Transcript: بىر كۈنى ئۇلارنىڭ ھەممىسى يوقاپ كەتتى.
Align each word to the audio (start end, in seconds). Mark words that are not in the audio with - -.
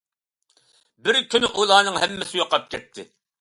بىر 1.07 1.19
كۈنى 1.33 1.51
ئۇلارنىڭ 1.59 2.01
ھەممىسى 2.05 2.41
يوقاپ 2.41 2.67
كەتتى. 2.75 3.07